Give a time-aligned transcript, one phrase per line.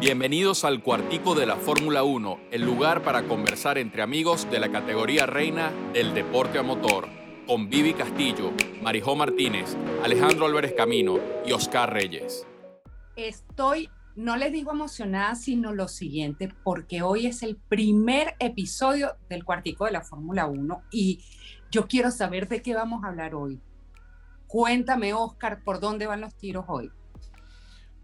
[0.00, 4.70] Bienvenidos al cuartico de la Fórmula 1, el lugar para conversar entre amigos de la
[4.70, 7.08] categoría reina del deporte a motor,
[7.48, 12.46] con Vivi Castillo, Marijó Martínez, Alejandro Álvarez Camino y Oscar Reyes.
[13.16, 19.44] Estoy, no les digo emocionada, sino lo siguiente, porque hoy es el primer episodio del
[19.44, 21.24] cuartico de la Fórmula 1 y
[21.72, 23.60] yo quiero saber de qué vamos a hablar hoy.
[24.46, 26.92] Cuéntame, Oscar, por dónde van los tiros hoy.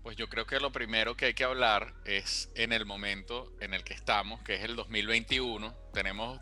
[0.04, 3.72] Pues yo creo que lo primero que hay que hablar es en el momento en
[3.72, 5.74] el que estamos, que es el 2021.
[5.94, 6.38] Tenemos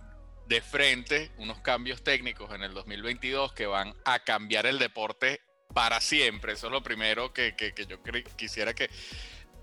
[0.49, 6.01] de frente unos cambios técnicos en el 2022 que van a cambiar el deporte para
[6.01, 6.55] siempre.
[6.55, 7.55] Eso es lo primero que,
[7.89, 8.03] yo
[8.35, 8.91] quisiera que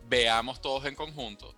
[0.06, 1.54] veamos todos en conjunto.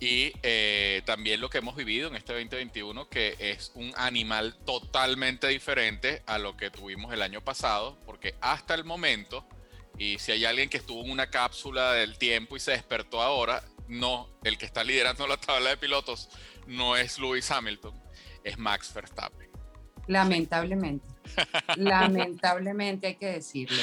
[0.00, 5.46] Y eh, también lo que hemos vivido en este 2021, que es un animal totalmente
[5.46, 9.46] diferente a lo que tuvimos el año pasado, porque hasta el momento
[9.98, 13.62] y si hay alguien que estuvo en una cápsula del tiempo y se despertó ahora,
[13.88, 16.28] no, el que está liderando la tabla de pilotos
[16.66, 17.94] no es Lewis Hamilton,
[18.44, 19.48] es Max Verstappen.
[20.06, 21.06] Lamentablemente.
[21.76, 23.82] Lamentablemente hay que decirlo.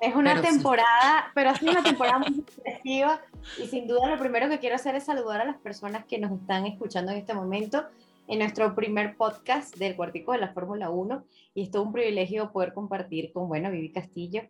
[0.00, 3.20] Es una temporada, pero ha sido una temporada muy expresiva
[3.62, 6.32] y sin duda lo primero que quiero hacer es saludar a las personas que nos
[6.32, 7.86] están escuchando en este momento
[8.26, 12.50] en nuestro primer podcast del Cuartico de la Fórmula 1 y es todo un privilegio
[12.50, 14.42] poder compartir con, bueno, Vivi Castillo,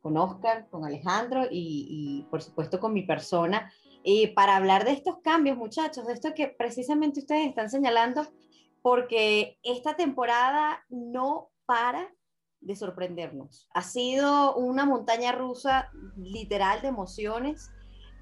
[0.00, 5.18] con Oscar, con Alejandro y, por supuesto con mi persona, y para hablar de estos
[5.18, 8.26] cambios, muchachos, de esto que precisamente ustedes están señalando,
[8.82, 12.10] porque esta temporada no para
[12.60, 13.68] de sorprendernos.
[13.74, 17.70] Ha sido una montaña rusa literal de emociones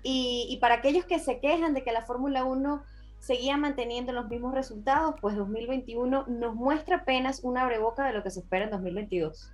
[0.03, 2.83] y, y para aquellos que se quejan de que la Fórmula 1
[3.19, 8.31] seguía manteniendo los mismos resultados, pues 2021 nos muestra apenas una abreboca de lo que
[8.31, 9.53] se espera en 2022.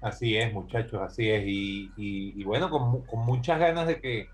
[0.00, 1.42] Así es, muchachos, así es.
[1.46, 4.28] Y, bueno, con, muchas ganas de que,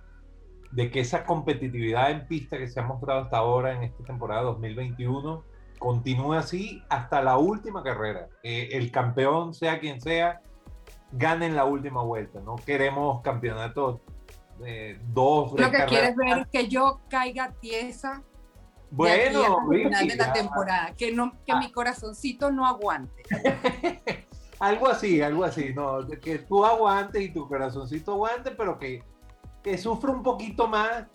[0.70, 4.42] de que esa competitividad en pista que se ha mostrado hasta ahora en esta temporada
[4.42, 5.44] 2021
[5.78, 8.28] continúe así hasta la última carrera.
[8.42, 10.40] el campeón, sea quien sea,
[11.12, 12.40] gane en la última vuelta.
[12.40, 14.00] No queremos campeonatos
[14.58, 15.52] de dos.
[15.58, 18.22] Lo que quieres ver es que yo caiga tiesa.
[18.90, 23.22] Bueno, final de la temporada, que, no, que mi corazoncito no aguante.
[24.62, 29.02] algo así, algo así, no, que tú aguantes y tu corazoncito aguante, pero que,
[29.60, 31.06] que sufra un poquito más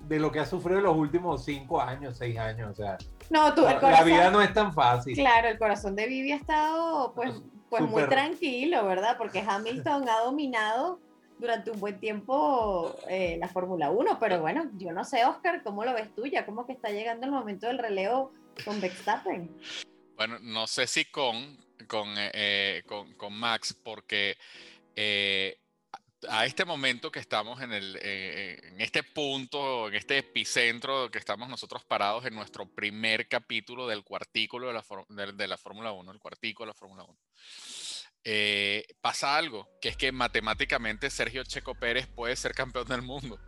[0.00, 2.98] de lo que ha sufrido en los últimos cinco años, seis años, o sea.
[3.30, 5.14] No, tú, la vida no es tan fácil.
[5.14, 7.32] Claro, el corazón de Vivi ha estado pues,
[7.70, 9.16] pues muy tranquilo, ¿verdad?
[9.16, 10.98] Porque Hamilton ha dominado
[11.38, 15.84] durante un buen tiempo eh, la Fórmula 1, pero bueno, yo no sé, Oscar, ¿cómo
[15.84, 16.26] lo ves tú?
[16.26, 18.32] Ya como que está llegando el momento del relevo
[18.64, 19.56] con Verstappen.
[20.16, 24.36] Bueno, no sé si con, con, eh, eh, con, con Max, porque
[24.94, 25.58] eh,
[26.28, 31.48] a este momento que estamos en, el, en este punto, en este epicentro que estamos
[31.48, 36.18] nosotros parados en nuestro primer capítulo del cuartículo de la, de la Fórmula 1, el
[36.18, 37.18] cuartículo de la Fórmula 1.
[38.28, 43.38] Eh, pasa algo, que es que matemáticamente Sergio Checo Pérez puede ser campeón del mundo.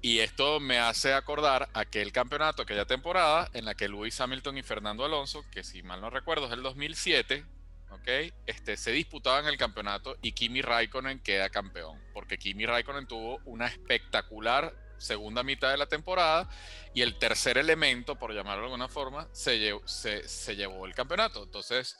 [0.00, 4.62] Y esto me hace acordar aquel campeonato, aquella temporada en la que Luis Hamilton y
[4.62, 7.44] Fernando Alonso, que si mal no recuerdo es el 2007,
[7.92, 8.32] ¿ok?
[8.46, 13.66] Este, se disputaban el campeonato y Kimi Raikkonen queda campeón, porque Kimi Raikkonen tuvo una
[13.66, 16.48] espectacular segunda mitad de la temporada
[16.94, 21.42] y el tercer elemento, por llamarlo de alguna forma, se se, se llevó el campeonato.
[21.42, 21.98] Entonces,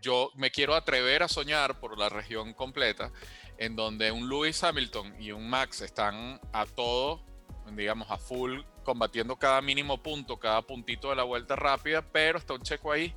[0.00, 3.10] yo me quiero atrever a soñar por la región completa,
[3.58, 7.24] en donde un Lewis Hamilton y un Max están a todo,
[7.72, 12.52] digamos, a full, combatiendo cada mínimo punto, cada puntito de la vuelta rápida, pero está
[12.52, 13.14] un checo ahí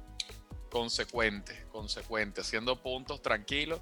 [0.77, 3.81] consecuente, consecuente, haciendo puntos tranquilos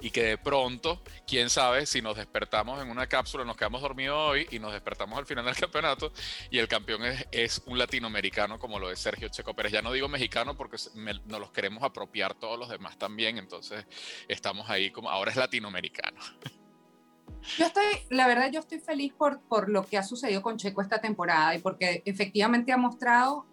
[0.00, 4.18] y que de pronto, quién sabe, si nos despertamos en una cápsula, nos quedamos dormidos
[4.18, 6.12] hoy y nos despertamos al final del campeonato
[6.50, 9.70] y el campeón es, un latinoamericano como lo es Sergio Checo Pérez.
[9.70, 13.86] Ya no digo mexicano porque nos los queremos apropiar todos los demás también, entonces
[14.26, 16.18] estamos ahí como ahora es latinoamericano.
[17.56, 20.80] Yo estoy, la verdad, yo estoy feliz por, por lo que ha sucedido con Checo
[20.80, 23.46] esta temporada y porque efectivamente ha mostrado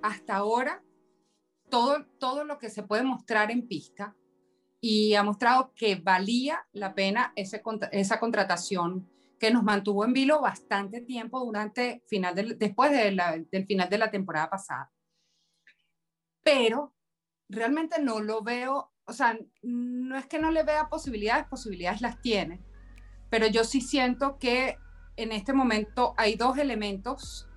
[0.00, 0.80] hasta ahora
[1.68, 4.16] todo, todo lo que se puede mostrar en pista
[4.80, 9.08] y ha mostrado que valía la pena esa contratación
[9.38, 14.10] que nos mantuvo en vilo bastante tiempo durante final del, después del final de la
[14.10, 14.92] temporada pasada.
[16.42, 16.94] Pero
[17.48, 22.20] realmente no lo veo, o sea, no es que no le vea posibilidades, posibilidades las
[22.20, 22.62] tiene,
[23.30, 24.78] pero yo sí siento que
[25.16, 27.48] en este momento hay dos elementos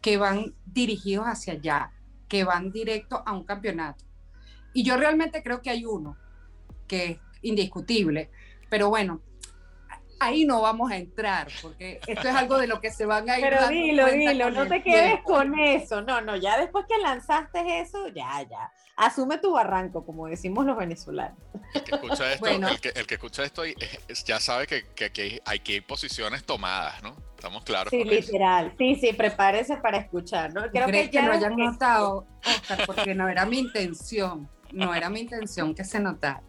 [0.00, 1.95] que van dirigidos hacia allá
[2.28, 4.04] que van directo a un campeonato.
[4.72, 6.16] Y yo realmente creo que hay uno
[6.86, 8.30] que es indiscutible,
[8.68, 9.20] pero bueno,
[10.20, 13.38] ahí no vamos a entrar, porque esto es algo de lo que se van a
[13.38, 13.44] ir.
[13.44, 16.02] Pero dilo, dilo, no te quedes con eso.
[16.02, 18.72] No, no, ya después que lanzaste eso, ya, ya.
[18.96, 21.38] Asume tu barranco, como decimos los venezolanos.
[21.74, 23.62] El que escucha esto, el, que, el que escucha esto
[24.24, 27.14] ya sabe que, que, hay, que ir posiciones tomadas, ¿no?
[27.34, 27.90] Estamos claros.
[27.90, 28.74] Sí, literal.
[28.78, 30.62] Sí, sí, prepárese para escuchar, ¿no?
[30.70, 34.48] Creo que, ya lo hayan notado, Oscar, porque no era mi intención.
[34.72, 36.42] No era mi intención que se notara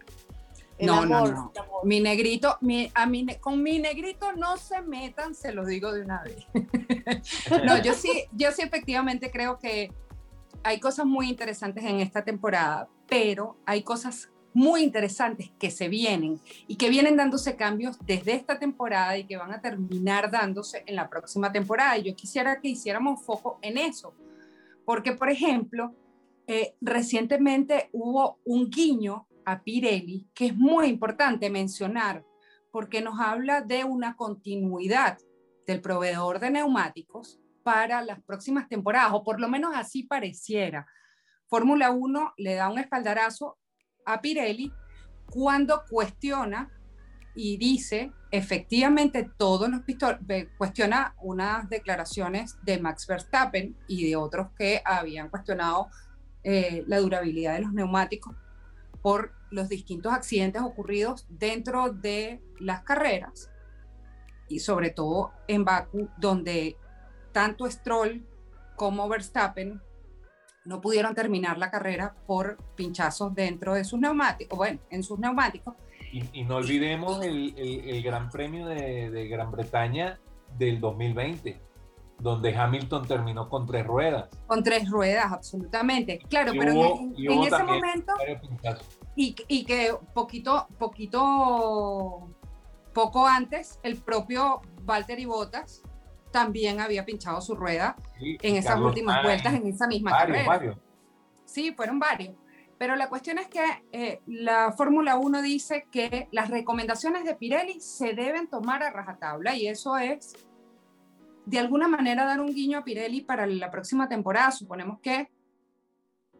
[0.80, 1.52] no, no, no.
[1.84, 6.02] Mi negrito, mi, a mi, con mi negrito no se metan, se los digo de
[6.02, 6.46] una vez.
[7.64, 9.92] no, yo sí, yo sí efectivamente creo que
[10.62, 16.40] hay cosas muy interesantes en esta temporada, pero hay cosas muy interesantes que se vienen
[16.66, 20.96] y que vienen dándose cambios desde esta temporada y que van a terminar dándose en
[20.96, 21.96] la próxima temporada.
[21.98, 24.14] Y yo quisiera que hiciéramos foco en eso,
[24.84, 25.94] porque, por ejemplo,
[26.46, 32.24] eh, recientemente hubo un guiño a Pirelli, que es muy importante mencionar,
[32.70, 35.18] porque nos habla de una continuidad
[35.66, 37.38] del proveedor de neumáticos
[37.68, 40.86] para las próximas temporadas, o por lo menos así pareciera.
[41.48, 43.58] Fórmula 1 le da un espaldarazo
[44.06, 44.72] a Pirelli
[45.30, 46.70] cuando cuestiona
[47.34, 49.82] y dice, efectivamente, todos los
[50.56, 55.88] cuestiona unas declaraciones de Max Verstappen y de otros que habían cuestionado
[56.44, 58.34] eh, la durabilidad de los neumáticos
[59.02, 63.50] por los distintos accidentes ocurridos dentro de las carreras
[64.48, 66.78] y sobre todo en Baku, donde
[67.38, 68.26] tanto Stroll
[68.74, 69.80] como Verstappen
[70.64, 75.74] no pudieron terminar la carrera por pinchazos dentro de sus neumáticos, bueno, en sus neumáticos.
[76.10, 80.18] Y, no olvidemos el, el, Gran Premio de, de, Gran Bretaña
[80.58, 81.60] del 2020,
[82.18, 84.28] donde Hamilton terminó con tres ruedas.
[84.48, 86.18] Con tres ruedas, absolutamente.
[86.28, 88.14] Claro, pero en, en ese momento
[89.14, 92.30] y, que poquito, poquito,
[92.92, 95.84] poco antes, el propio Valtteri Bottas
[96.30, 100.78] también había pinchado su rueda en esas últimas vueltas, en esa misma carrera.
[101.44, 102.34] Sí, fueron varios.
[102.78, 107.80] Pero la cuestión es que eh, la Fórmula 1 dice que las recomendaciones de Pirelli
[107.80, 110.34] se deben tomar a rajatabla y eso es
[111.44, 114.52] de alguna manera dar un guiño a Pirelli para la próxima temporada.
[114.52, 115.28] Suponemos que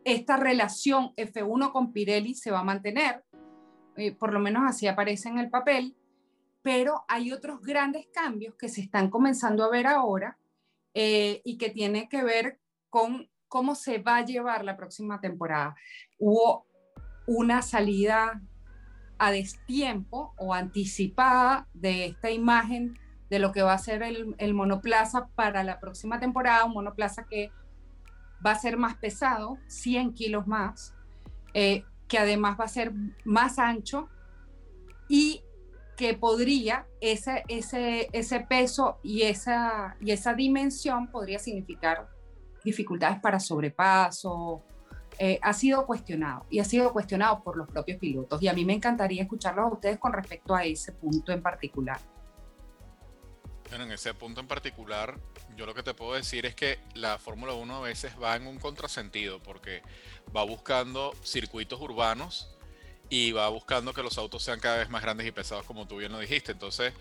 [0.04, 3.24] esta relación F1 con Pirelli se va a mantener,
[3.96, 5.96] eh, por lo menos así aparece en el papel,
[6.62, 10.38] pero hay otros grandes cambios que se están comenzando a ver ahora
[10.94, 12.60] eh, y que tiene que ver
[12.90, 15.74] con cómo se va a llevar la próxima temporada.
[16.18, 16.66] Hubo
[17.26, 18.42] una salida
[19.18, 22.98] a destiempo o anticipada de esta imagen
[23.30, 27.26] de lo que va a ser el, el monoplaza para la próxima temporada, un monoplaza
[27.26, 27.50] que
[28.44, 30.94] va a ser más pesado, 100 kilos más,
[31.54, 32.92] eh, que además va a ser
[33.24, 34.08] más ancho
[35.08, 35.42] y
[35.98, 42.08] que podría, ese, ese, ese peso y esa, y esa dimensión podría significar
[42.62, 44.62] dificultades para sobrepaso.
[45.18, 48.64] Eh, ha sido cuestionado y ha sido cuestionado por los propios pilotos y a mí
[48.64, 51.98] me encantaría escucharlos a ustedes con respecto a ese punto en particular.
[53.68, 55.18] Bueno, en ese punto en particular,
[55.56, 58.46] yo lo que te puedo decir es que la Fórmula 1 a veces va en
[58.46, 59.82] un contrasentido porque
[60.34, 62.56] va buscando circuitos urbanos
[63.10, 65.96] y va buscando que los autos sean cada vez más grandes y pesados, como tú
[65.96, 66.52] bien lo dijiste.
[66.52, 66.92] Entonces,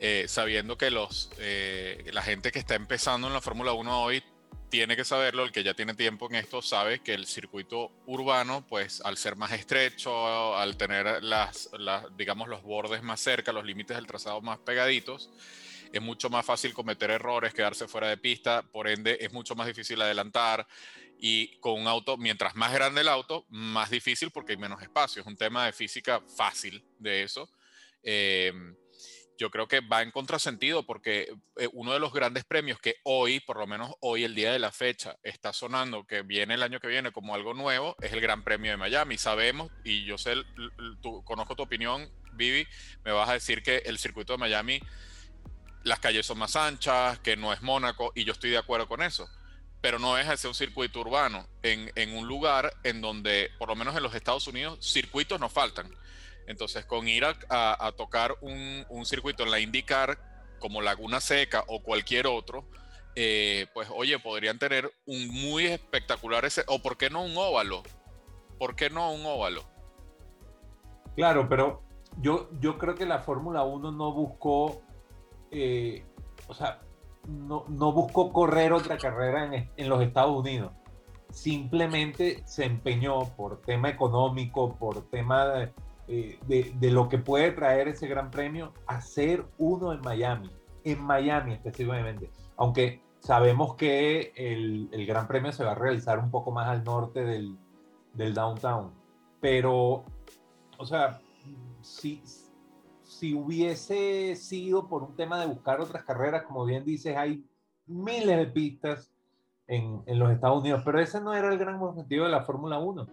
[0.00, 4.22] eh, sabiendo que los, eh, la gente que está empezando en la Fórmula 1 hoy
[4.68, 8.66] tiene que saberlo, el que ya tiene tiempo en esto sabe que el circuito urbano,
[8.68, 13.64] pues al ser más estrecho, al tener las, las digamos, los bordes más cerca, los
[13.64, 15.30] límites del trazado más pegaditos,
[15.92, 19.66] es mucho más fácil cometer errores, quedarse fuera de pista, por ende es mucho más
[19.66, 20.66] difícil adelantar
[21.18, 25.20] y con un auto, mientras más grande el auto, más difícil porque hay menos espacio.
[25.20, 27.50] Es un tema de física fácil de eso.
[28.02, 28.52] Eh,
[29.38, 33.38] yo creo que va en contrasentido porque eh, uno de los grandes premios que hoy,
[33.40, 36.80] por lo menos hoy, el día de la fecha, está sonando, que viene el año
[36.80, 39.16] que viene como algo nuevo, es el Gran Premio de Miami.
[39.16, 40.34] Sabemos, y yo sé,
[41.00, 42.66] tú, conozco tu opinión, Vivi,
[43.04, 44.80] me vas a decir que el circuito de Miami
[45.84, 49.02] las calles son más anchas, que no es Mónaco, y yo estoy de acuerdo con
[49.02, 49.28] eso.
[49.80, 53.76] Pero no es ser un circuito urbano en, en, un lugar en donde, por lo
[53.76, 55.88] menos en los Estados Unidos, circuitos no faltan.
[56.46, 60.18] Entonces, con ir a, a, tocar un, un, circuito en la IndyCar,
[60.58, 62.68] como Laguna Seca o cualquier otro,
[63.14, 67.82] eh, pues oye, podrían tener un muy espectacular ese, o por qué no un óvalo,
[68.58, 69.64] ¿por qué no un óvalo?
[71.14, 71.82] Claro, pero
[72.16, 74.82] yo, yo creo que la Fórmula 1 no buscó
[75.50, 76.04] eh,
[76.46, 76.80] o sea,
[77.28, 80.72] no, no, buscó correr otra carrera en, en, los Estados Unidos.
[81.30, 85.70] Simplemente se empeñó por tema económico, por tema
[86.08, 90.50] eh, de, de, lo que puede traer ese gran premio, hacer uno en Miami,
[90.84, 92.30] en Miami específicamente.
[92.56, 96.82] Aunque sabemos que el, el gran premio se va a realizar un poco más al
[96.82, 97.58] norte del,
[98.14, 98.90] del downtown.
[99.40, 100.04] Pero,
[100.78, 101.20] o sea,
[101.82, 102.22] si,
[103.18, 107.44] si hubiese sido por un tema de buscar otras carreras, como bien dices, hay
[107.86, 109.10] miles de pistas
[109.66, 112.78] en, en los Estados Unidos, pero ese no era el gran objetivo de la Fórmula
[112.78, 113.08] 1.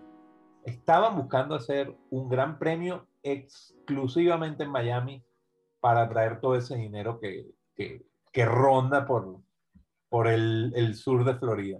[0.63, 5.23] Estaban buscando hacer un gran premio exclusivamente en Miami
[5.79, 9.39] para traer todo ese dinero que, que, que ronda por,
[10.07, 11.79] por el, el, sur de Florida.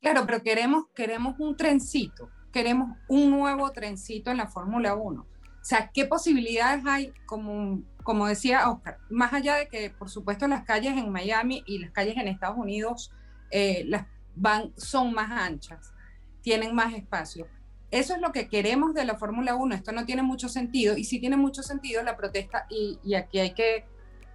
[0.00, 5.33] Claro, pero queremos, queremos un trencito, queremos un nuevo trencito en la Fórmula 1.
[5.64, 10.46] O sea, ¿qué posibilidades hay, como, como decía Oscar, más allá de que, por supuesto,
[10.46, 13.10] las calles en Miami y las calles en Estados Unidos
[13.50, 14.04] eh, las
[14.36, 15.94] van, son más anchas,
[16.42, 17.46] tienen más espacio?
[17.90, 19.74] Eso es lo que queremos de la Fórmula 1.
[19.74, 23.38] Esto no tiene mucho sentido y sí tiene mucho sentido la protesta y, y aquí
[23.38, 23.86] hay que,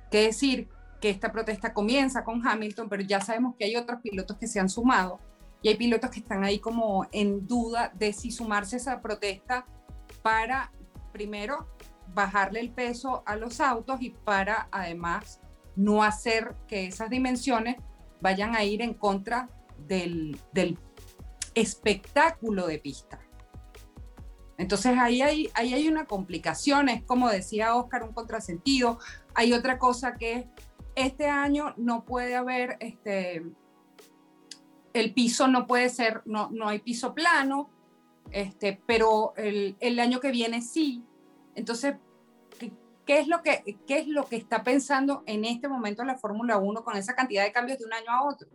[0.10, 0.68] que decir
[1.00, 4.60] que esta protesta comienza con Hamilton, pero ya sabemos que hay otros pilotos que se
[4.60, 5.20] han sumado
[5.62, 9.68] y hay pilotos que están ahí como en duda de si sumarse a esa protesta
[10.24, 10.72] para,
[11.12, 11.68] primero,
[12.14, 15.42] bajarle el peso a los autos y para, además,
[15.76, 17.78] no hacer que esas dimensiones
[18.22, 19.50] vayan a ir en contra
[19.88, 20.78] del, del
[21.56, 23.20] espectáculo de pista.
[24.58, 29.00] Entonces ahí hay, ahí hay una complicación, es como decía Oscar, un contrasentido.
[29.34, 30.50] Hay otra cosa que
[30.96, 33.42] este año no puede haber, este,
[34.92, 37.70] el piso no puede ser, no, no hay piso plano,
[38.32, 41.04] este, pero el, el año que viene sí.
[41.56, 41.96] Entonces,
[42.60, 42.72] ¿qué,
[43.06, 46.58] ¿qué, es lo que, ¿qué es lo que está pensando en este momento la Fórmula
[46.58, 48.50] 1 con esa cantidad de cambios de un año a otro?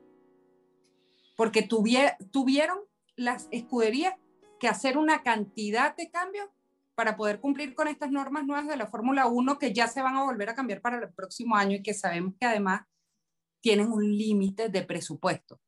[1.36, 2.78] Porque tuvieron
[3.16, 4.14] las escuderías
[4.60, 6.48] que hacer una cantidad de cambios
[6.94, 10.16] para poder cumplir con estas normas nuevas de la Fórmula 1 que ya se van
[10.16, 12.82] a volver a cambiar para el próximo año y que sabemos que además
[13.60, 15.60] tienen un límite de presupuesto.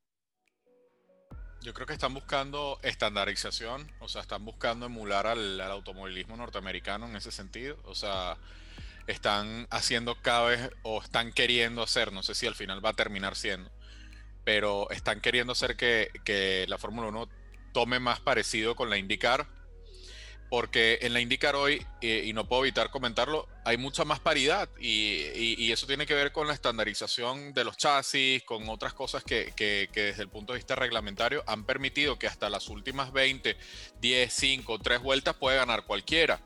[1.66, 7.16] Yo creo que están buscando estandarización, o sea, están buscando emular al, automovilismo norteamericano en
[7.16, 8.36] ese sentido, o sea,
[9.08, 12.92] están haciendo cada vez o están queriendo hacer, no sé si al final va a
[12.92, 13.68] terminar siendo,
[14.44, 17.28] pero están queriendo hacer que, que la Fórmula 1
[17.72, 19.48] tome más parecido con la IndyCar,
[20.48, 24.68] porque en la IndyCar hoy, eh, y no puedo evitar comentarlo, hay mucha más paridad
[24.78, 29.52] y, eso tiene que ver con la estandarización de los chasis, con otras cosas que,
[29.92, 33.56] desde el punto de vista reglamentario han permitido que hasta las últimas 20,
[34.00, 36.40] 10, 5, 3 vueltas puede ganar cualquiera.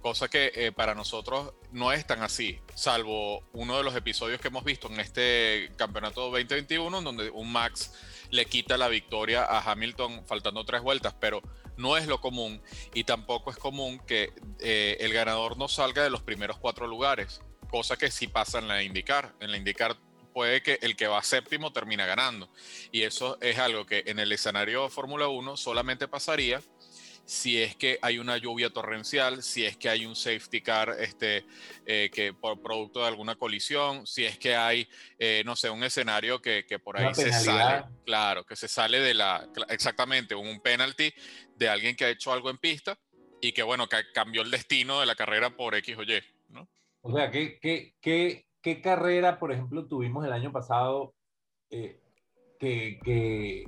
[0.00, 4.48] Cosa que eh, para nosotros no es tan así, salvo uno de los episodios que
[4.48, 7.92] hemos visto en este campeonato 2021, donde un Max
[8.30, 11.40] le quita la victoria a Hamilton faltando tres vueltas, pero
[11.76, 12.62] no es lo común
[12.92, 17.42] y tampoco es común que eh, el ganador no salga de los primeros cuatro lugares,
[17.70, 19.34] cosa que sí pasa en la IndyCar.
[19.40, 19.96] En la IndyCar
[20.32, 22.50] puede que el que va séptimo termina ganando
[22.90, 26.60] y eso es algo que en el escenario Fórmula 1 solamente pasaría
[27.24, 31.46] si es que hay una lluvia torrencial, si es que hay un safety car este,
[31.86, 34.86] eh, que por producto de alguna colisión, si es que hay,
[35.18, 37.82] eh, no sé, un escenario que, que por ahí una se penalidad.
[37.82, 41.12] sale, claro, que se sale de la, exactamente, un penalty
[41.56, 42.98] de alguien que ha hecho algo en pista
[43.40, 46.68] y que, bueno, que cambió el destino de la carrera por X o Y, ¿no?
[47.00, 51.14] O sea, ¿qué, qué, qué, qué carrera, por ejemplo, tuvimos el año pasado
[51.70, 52.00] eh,
[52.58, 53.64] que, que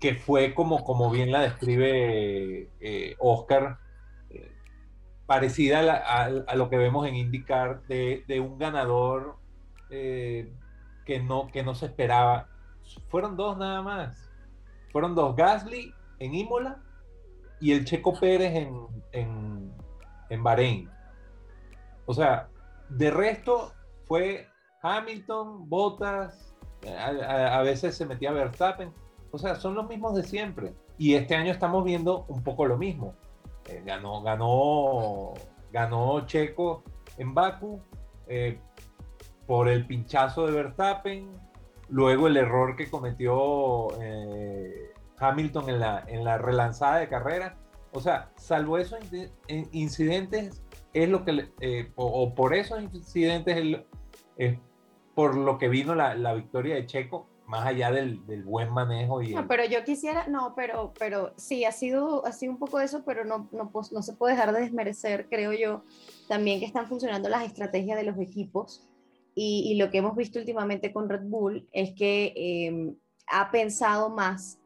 [0.00, 3.78] que fue como, como bien la describe eh, Oscar,
[4.30, 4.50] eh,
[5.26, 9.36] parecida a, lo que vemos en IndyCar de, de un ganador
[9.90, 10.50] eh,
[11.04, 12.48] que, no, que no se esperaba.
[13.08, 14.30] Fueron dos nada más.
[14.90, 16.82] Fueron dos, Gasly en Imola
[17.60, 19.72] y el Checo Pérez en, en,
[20.30, 20.88] en Bahrein.
[22.06, 22.48] O sea,
[22.88, 23.74] de resto
[24.06, 24.48] fue
[24.82, 28.92] Hamilton, Bottas, a, a veces se metía Verstappen
[29.32, 30.74] o sea, son los mismos de siempre.
[30.98, 33.14] Y este año estamos viendo un poco lo mismo.
[33.68, 35.34] Eh, ganó, ganó,
[35.72, 36.82] ganó Checo
[37.16, 37.80] en Baku
[38.26, 38.58] eh,
[39.46, 41.30] por el pinchazo de Verstappen.
[41.88, 47.56] Luego el error que cometió eh, Hamilton en la, en la relanzada de carrera.
[47.92, 49.00] O sea, salvo esos
[49.48, 53.80] incidentes, es lo que, o, o, por esos incidentes es,
[54.36, 54.58] es
[55.16, 59.20] por lo que vino la, la victoria de Checo más allá del, del buen manejo.
[59.20, 59.46] Y no, el...
[59.48, 63.24] pero yo quisiera, no, pero, pero sí, ha sido, ha sido un poco eso, pero
[63.24, 65.82] no, no, no se puede dejar de desmerecer, creo yo,
[66.28, 68.86] también que están funcionando las estrategias de los equipos.
[69.34, 72.94] Y, y lo que hemos visto últimamente con Red Bull es que eh,
[73.26, 74.58] ha pensado más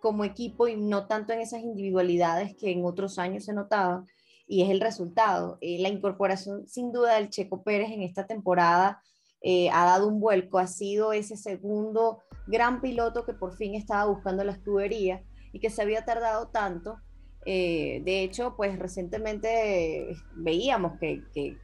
[0.00, 4.06] como equipo y no tanto en esas individualidades que en otros años se notaban.
[4.48, 5.58] y es el resultado.
[5.60, 9.00] Eh, la incorporación sin duda del Checo Pérez en esta temporada
[9.42, 14.04] eh, ha dado un vuelco, ha sido ese segundo gran piloto que por fin estaba
[14.06, 15.22] buscando la escudería
[15.52, 16.98] y que se había tardado tanto.
[17.44, 21.58] Eh, de hecho, pues recientemente veíamos que, que,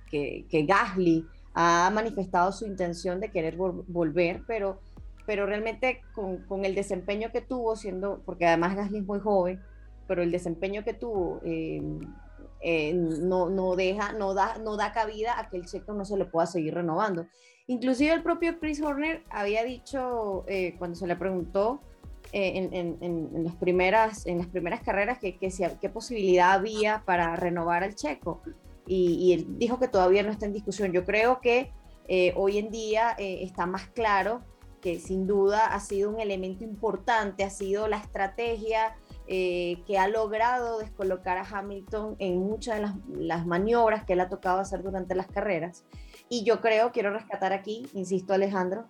[0.50, 4.80] que, Gasly ha manifestado su intención de querer volver, pero,
[5.25, 9.61] pero realmente con, con, el desempeño que tuvo, siendo, porque además Gasly es muy joven,
[10.08, 11.80] pero el desempeño que tuvo eh,
[12.61, 16.16] eh, no, no, deja, no da, no da cabida a que el checo no se
[16.16, 17.26] le pueda seguir renovando.
[17.68, 21.80] Inclusive el propio Chris Horner había dicho, eh, cuando se le preguntó
[22.32, 27.94] en, en, las primeras, en las primeras carreras que, qué posibilidad había para renovar al
[27.94, 28.42] checo.
[28.87, 30.92] Y, él dijo que todavía no está en discusión.
[30.92, 31.70] Yo creo que
[32.34, 34.42] hoy en día está más claro
[34.80, 38.96] que sin duda ha sido un elemento importante, ha sido la estrategia
[39.26, 44.28] eh, que ha logrado descolocar a Hamilton en muchas de las, maniobras que él ha
[44.28, 45.84] tocado hacer durante las carreras.
[46.28, 48.87] Y yo creo, quiero rescatar aquí, insisto Alejandro,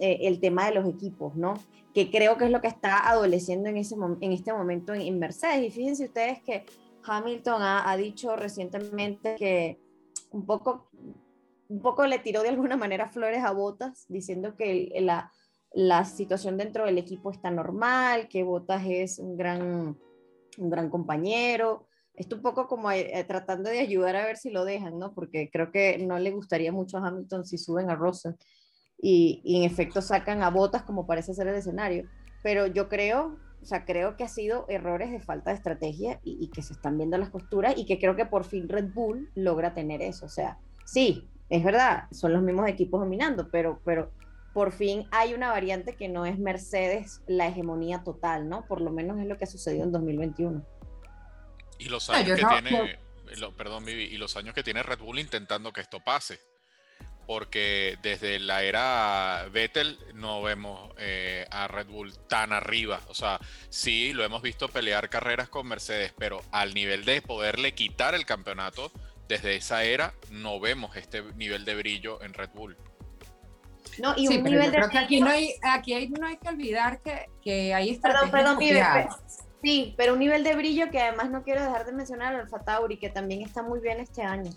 [0.00, 1.54] eh, el tema de los equipos, ¿no?
[1.94, 5.66] Que creo que es lo que está adoleciendo en, ese, en este momento en, Mercedes.
[5.66, 6.64] Y fíjense ustedes que
[7.04, 9.80] Hamilton ha, ha dicho recientemente que
[10.30, 10.90] un poco,
[11.68, 15.32] un poco le tiró de alguna manera flores a botas, diciendo que la,
[15.72, 19.98] la situación dentro del equipo está normal, que Botas es un gran,
[20.58, 21.86] un gran compañero.
[22.18, 25.14] Esto un poco como eh, tratando de ayudar a ver si lo dejan, ¿no?
[25.14, 28.32] Porque creo que no le gustaría mucho a Hamilton si suben a Russell
[29.00, 32.08] y, y en efecto sacan a Botas como parece ser el escenario.
[32.42, 36.38] Pero yo creo, o sea, creo que ha sido errores de falta de estrategia y,
[36.44, 39.30] y, que se están viendo las costuras y que creo que por fin Red Bull
[39.34, 40.26] logra tener eso.
[40.26, 44.10] O sea, sí, es verdad, son los mismos equipos dominando, pero, pero
[44.52, 48.66] por fin hay una variante que no es Mercedes la hegemonía total, ¿no?
[48.66, 50.64] Por lo menos es lo que ha sucedido en 2021.
[51.78, 52.98] Y los años que tiene,
[53.56, 56.40] perdón, y los años que tiene Red Bull intentando que esto pase.
[57.26, 63.00] Porque desde la era Vettel no vemos eh, a Red Bull tan arriba.
[63.08, 67.74] O sea, sí, lo hemos visto pelear carreras con Mercedes, pero al nivel de poderle
[67.74, 68.90] quitar el campeonato,
[69.28, 72.78] desde esa era no vemos este nivel de brillo en Red Bull.
[73.98, 74.88] No, y un nivel de...
[74.90, 79.08] que aquí no hay, aquí no hay que olvidar que, que hay estrategias Perdón, perdón,
[79.62, 82.60] sí, pero un nivel de brillo que además no quiero dejar de mencionar al Alfa
[82.60, 84.50] Tauri, que también está muy bien este año.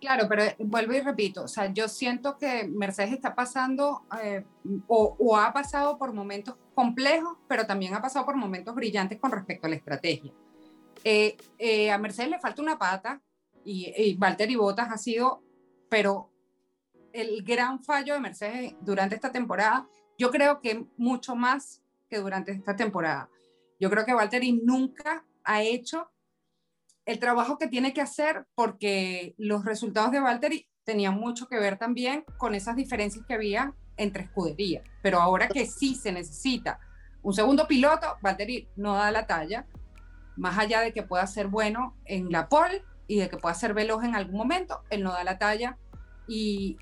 [0.00, 4.44] Claro, pero vuelvo y repito, o sea, yo siento que Mercedes está pasando eh,
[4.86, 9.32] o, o, ha pasado por momentos complejos, pero también ha pasado por momentos brillantes con
[9.32, 10.30] respecto a la estrategia.
[11.04, 13.22] Eh, eh, a Mercedes le falta una pata
[13.64, 15.42] y, y Valtteri Bottas ha sido,
[15.88, 16.30] pero
[17.14, 22.52] el gran fallo de Mercedes durante esta temporada, yo creo que mucho más que durante
[22.52, 23.30] esta temporada.
[23.84, 26.10] Yo creo que Valtteri nunca ha hecho
[27.04, 31.76] el trabajo que tiene que hacer porque los resultados de Valtteri tenían mucho que ver
[31.76, 34.84] también con esas diferencias que había entre escuderías.
[35.02, 36.80] Pero ahora que sí se necesita
[37.20, 39.66] un segundo piloto, Valtteri no da la talla,
[40.34, 43.74] más allá de que pueda ser bueno en la pole y de que pueda ser
[43.74, 45.76] veloz en algún momento, él no da la talla
[46.26, 46.78] y,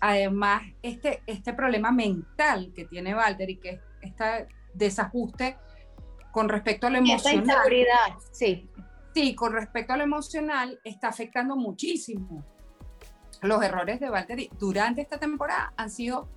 [0.00, 5.56] además este, este problema mental que tiene Walter y que es este desajuste
[6.32, 7.46] con respecto a lo emocional.
[8.32, 8.68] sí.
[9.14, 12.42] Sí, con respecto a lo emocional está afectando muchísimo.
[13.42, 16.30] Los errores de Valtteri durante esta temporada han sido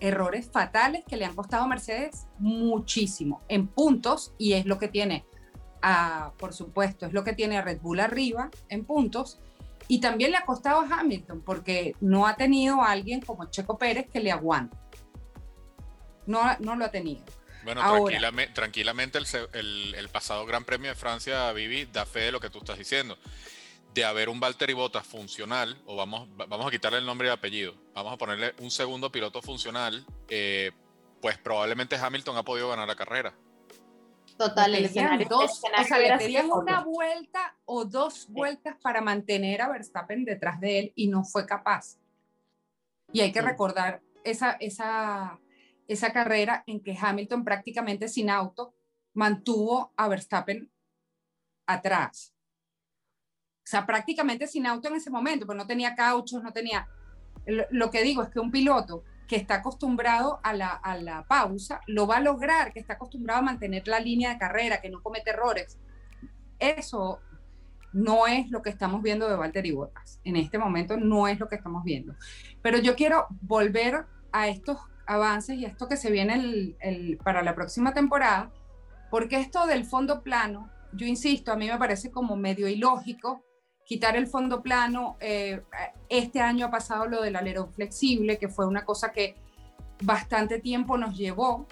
[0.00, 4.88] errores fatales que le han costado a Mercedes muchísimo en puntos y es lo que
[4.88, 5.24] tiene,
[5.82, 9.38] a, por supuesto, es lo que tiene a Red Bull arriba en puntos
[9.86, 13.78] y también le ha costado a Hamilton porque no ha tenido a alguien como Checo
[13.78, 14.76] Pérez que le aguante.
[16.26, 17.22] No, no lo ha tenido.
[17.66, 17.82] Bueno,
[18.54, 22.78] tranquilamente, el, pasado Gran Premio de Francia, Vivi, da fe de lo que tú estás
[22.78, 23.18] diciendo.
[23.92, 27.74] De haber un Valtteri Bottas funcional, o vamos, vamos a quitarle el nombre y apellido,
[27.92, 30.70] vamos a ponerle un segundo piloto funcional, eh,
[31.20, 33.34] pues probablemente Hamilton ha podido ganar la carrera.
[34.38, 39.60] Total, el escenario, dos, o sea, le pedían una vuelta o dos vueltas para mantener
[39.60, 41.96] a Verstappen detrás de él y no fue capaz.
[43.12, 45.38] Y hay que recordar esa, esa,
[45.88, 48.74] esa carrera en que Hamilton prácticamente sin auto
[49.14, 50.70] mantuvo a Verstappen
[51.66, 52.34] atrás.
[53.58, 56.88] O sea, prácticamente sin auto en ese momento, pues no tenía cauchos, no tenía...
[57.70, 61.80] Lo que digo es que un piloto que está acostumbrado a la, a la, pausa,
[61.86, 65.02] lo va a lograr, que está acostumbrado a mantener la línea de carrera, que no
[65.02, 65.78] comete errores.
[66.58, 67.20] Eso
[67.92, 70.20] no es lo que estamos viendo de Valtteri Bottas.
[70.22, 72.14] En este momento no es lo que estamos viendo.
[72.62, 77.54] Pero yo quiero volver a estos avances y esto que se viene el, para la
[77.54, 78.52] próxima temporada,
[79.10, 83.44] porque esto del fondo plano yo insisto, a mí me parece como medio ilógico
[83.84, 85.16] quitar el fondo plano.
[85.20, 85.62] Eh,
[86.08, 89.36] este año ha pasado lo del alerón flexible, que fue una cosa que
[90.02, 91.66] bastante tiempo nos llevó,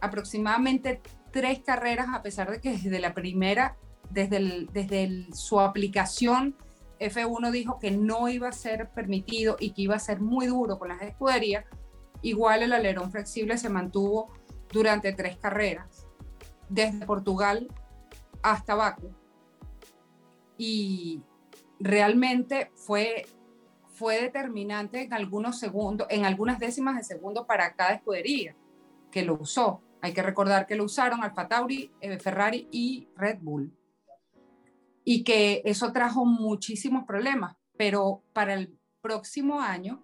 [0.00, 1.00] aproximadamente
[1.32, 3.76] tres carreras, a pesar de que desde la primera,
[4.10, 6.56] desde, desde su aplicación,
[6.98, 10.78] F1 dijo que no iba a ser permitido y que iba a ser muy duro
[10.78, 11.64] con las escuderías,
[12.22, 14.32] igual el alerón flexible se mantuvo
[14.72, 16.06] durante tres carreras,
[16.68, 17.68] desde Portugal
[18.42, 19.10] hasta Baku.
[20.56, 21.22] Y
[21.78, 23.26] realmente fue,
[23.88, 28.54] fue determinante en algunos segundos, en algunas décimas de segundo para cada escudería
[29.10, 29.82] que lo usó.
[30.02, 33.76] Hay que recordar que lo usaron Alfa Tauri, eh, Ferrari y Red Bull.
[35.04, 40.02] Y que eso trajo muchísimos problemas, pero para el próximo año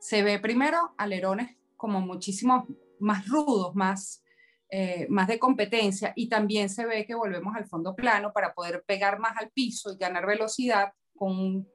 [0.00, 2.64] se ve primero alerones como muchísimos
[2.98, 4.22] más rudos, más,
[4.70, 8.82] eh, más de competencia y también se ve que volvemos al fondo plano para poder
[8.86, 11.68] pegar más al piso y ganar velocidad con,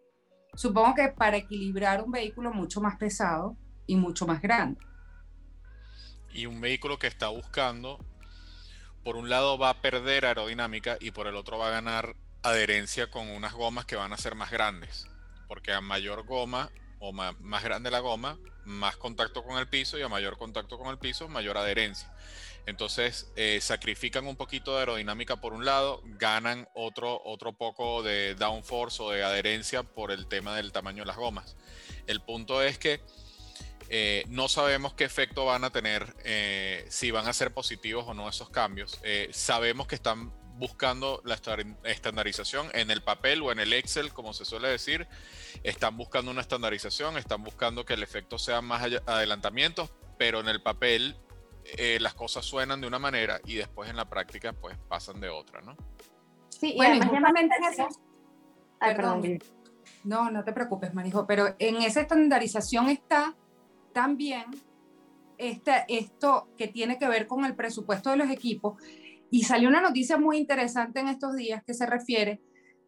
[0.56, 3.58] supongo que para equilibrar un vehículo mucho más pesado
[3.88, 4.80] y mucho más grande.
[6.34, 8.00] Y un vehículo que está buscando,
[9.04, 13.10] por un lado va a perder aerodinámica y por el otro va a ganar adherencia
[13.10, 15.08] con unas gomas que van a ser más grandes,
[15.48, 16.72] porque a mayor goma
[17.14, 20.98] más grande la goma, más contacto con el piso y a mayor contacto con el
[20.98, 22.12] piso, mayor adherencia.
[22.66, 28.36] Entonces eh, sacrifican un poquito de aerodinámica por un lado, ganan otro, otro poco de
[28.36, 31.56] downforce o de adherencia por el tema del tamaño de las gomas.
[32.08, 33.02] El punto es que
[33.90, 38.16] eh, no sabemos qué efecto van a tener, eh, si van a ser positivos o
[38.16, 39.00] no esos cambios.
[39.32, 41.38] sabemos que están buscando la
[41.84, 45.08] estandarización en el papel o en el Excel, como se suele decir.
[45.64, 50.62] Están buscando una estandarización, están buscando que el efecto sea más adelantamientos, pero en el
[50.62, 51.18] papel
[51.78, 55.30] eh, las cosas suenan de una manera y después en la práctica pues pasan de
[55.30, 55.76] otra, ¿no?
[56.50, 57.88] Sí, y bueno, eso.
[58.80, 59.40] perdón.
[60.04, 63.36] No, no te preocupes, Marijo, pero en esa estandarización está
[63.94, 64.46] también
[65.38, 68.82] este, esto que tiene que ver con el presupuesto de los equipos
[69.32, 72.42] y salió una noticia muy interesante en estos días que se refiere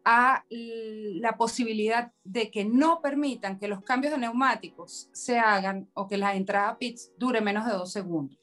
[0.04, 6.08] a la posibilidad de que no permitan que los cambios de neumáticos se hagan o
[6.08, 8.38] que la entrada a pits dure menos de dos segundos.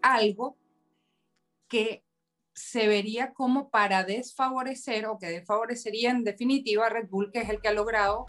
[0.00, 0.56] Algo
[1.68, 2.04] que
[2.54, 7.48] se vería como para desfavorecer o que desfavorecería en definitiva a Red Bull, que es
[7.48, 8.26] el que ha logrado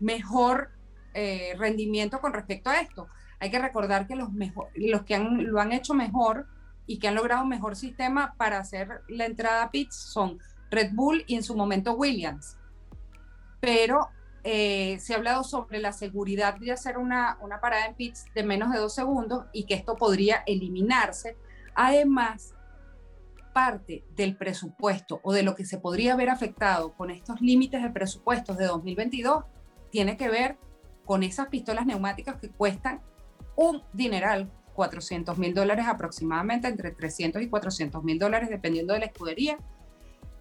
[0.00, 0.70] mejor
[1.14, 3.08] eh, rendimiento con respecto a esto.
[3.40, 6.46] Hay que recordar que los, mejor, los que lo han hecho mejor
[6.86, 10.38] y que han logrado un mejor sistema para hacer la entrada a pits son
[10.70, 12.56] Red Bull y en su momento Williams.
[13.60, 14.08] Pero
[14.44, 18.42] eh, se ha hablado sobre la seguridad de hacer una, una parada en pits de
[18.42, 21.36] menos de dos segundos y que esto podría eliminarse.
[21.74, 22.54] Además,
[23.52, 27.90] parte del presupuesto o de lo que se podría haber afectado con estos límites de
[27.90, 29.44] presupuestos de 2022
[29.90, 30.58] tiene que ver
[31.04, 33.02] con esas pistolas neumáticas que cuestan
[33.56, 39.06] un dineral 400 mil dólares aproximadamente, entre 300 y 400 mil dólares dependiendo de la
[39.06, 39.58] escudería.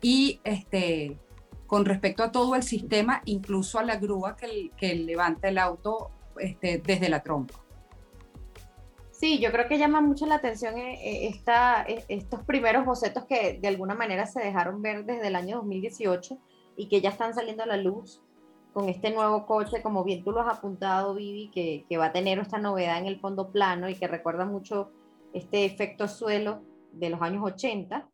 [0.01, 1.17] Y este,
[1.67, 6.11] con respecto a todo el sistema, incluso a la grúa que, que levanta el auto
[6.37, 7.61] este, desde la trompa.
[9.21, 13.25] Sí, yo creo que llama mucho la atención eh, eh, esta, eh, estos primeros bocetos
[13.25, 16.39] que de alguna manera se dejaron ver desde el año 2018
[16.75, 18.23] y que ya están saliendo a la luz
[18.73, 22.39] con este nuevo coche, como bien tú lo has apuntado, Vivi, que, va a tener
[22.39, 24.91] esta novedad en el fondo plano y que recuerda mucho
[25.33, 26.61] este efecto suelo
[26.93, 28.07] de los años 80.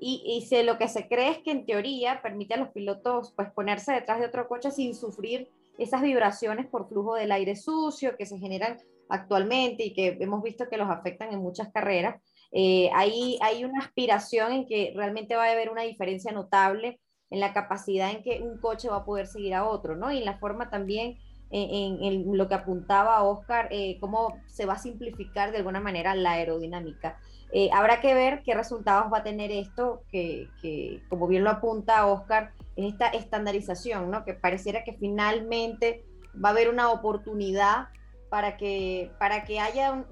[0.00, 3.32] Y, y se, lo que se cree es que en teoría permite a los pilotos
[3.36, 8.16] pues, ponerse detrás de otro coche sin sufrir esas vibraciones por flujo del aire sucio
[8.16, 12.20] que se generan actualmente y que hemos visto que los afectan en muchas carreras.
[12.52, 17.40] Eh, hay, hay una aspiración en que realmente va a haber una diferencia notable en
[17.40, 20.10] la capacidad en que un coche va a poder seguir a otro, ¿no?
[20.10, 21.18] Y en la forma también,
[21.50, 26.32] en, lo que apuntaba Oscar, eh, cómo se va a simplificar de alguna manera la
[26.32, 27.18] aerodinámica.
[27.52, 31.50] Eh, habrá que ver qué resultados va a tener esto, que, que, como bien lo
[31.50, 34.24] apunta Oscar, en esta estandarización, ¿no?
[34.24, 36.04] Que pareciera que finalmente
[36.42, 37.88] va a haber una oportunidad
[38.28, 40.04] para que, para que haya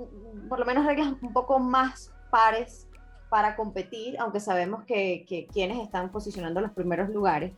[0.48, 2.88] por lo menos reglas un poco más pares
[3.28, 7.52] para competir, aunque sabemos que, quienes están posicionando los primeros lugares.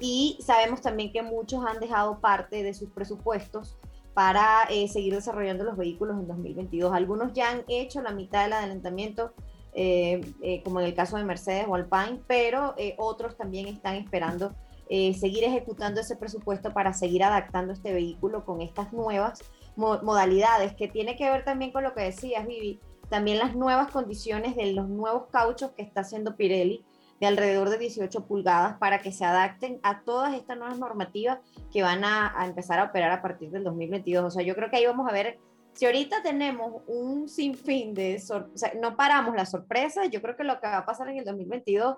[0.00, 3.76] Y sabemos también que muchos han dejado parte de sus presupuestos
[4.14, 6.92] para eh, seguir desarrollando los vehículos en 2022.
[6.92, 9.34] Algunos ya han hecho la mitad del adelantamiento,
[9.74, 14.54] eh, eh, como en el caso de Mercedes o Alpine, pero otros también están esperando
[14.88, 19.40] seguir ejecutando ese presupuesto para seguir adaptando este vehículo con estas nuevas
[19.76, 22.80] modalidades, que tiene que ver también con lo que decías, Vivi,
[23.10, 26.84] también las nuevas condiciones de los nuevos cauchos que está haciendo Pirelli
[27.20, 31.38] de alrededor de 18 pulgadas para que se adapten a todas estas nuevas normativas
[31.70, 34.24] que van a, empezar a operar a partir del 2022.
[34.24, 35.38] O sea, yo creo que ahí vamos a ver,
[35.74, 40.44] si ahorita tenemos un sinfín de, o sea, no paramos la sorpresa, yo creo que
[40.44, 41.96] lo que va a pasar en el 2022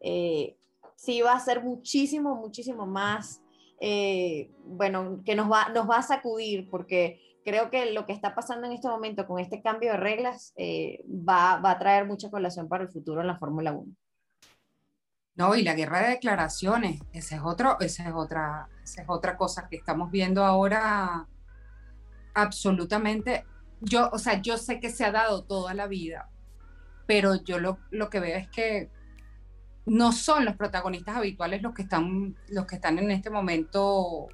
[0.00, 0.56] eh,
[0.96, 3.42] sí va a ser muchísimo, muchísimo más,
[3.78, 8.34] eh, bueno, que nos va, nos va a sacudir porque creo que lo que está
[8.34, 12.68] pasando en este momento con este cambio de reglas eh, va, a traer mucha colación
[12.68, 13.92] para el futuro en la Fórmula 1.
[15.34, 19.36] No, y la guerra de declaraciones, esa es, otro, esa es, otra, esa es otra
[19.36, 21.26] cosa que estamos viendo ahora
[22.34, 23.46] absolutamente.
[23.80, 26.28] Yo, o sea, yo sé que se ha dado toda la vida,
[27.06, 28.90] pero yo lo, lo que veo es que
[29.86, 34.28] no son los protagonistas habituales los que están, los que están en este momento